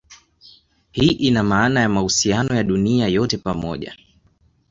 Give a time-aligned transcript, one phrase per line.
[0.91, 3.95] Hii ina maana ya mahusiano ya dunia yote pamoja.